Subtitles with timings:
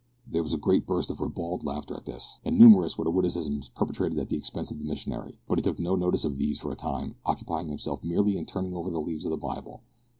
[0.25, 3.69] There was a great burst of ribald laughter at this, and numerous were the witticisms
[3.69, 6.71] perpetrated at the expense of the missionary, but he took no notice of these for
[6.71, 9.81] a time, occupying himself merely in turning over the leaves of his Bible.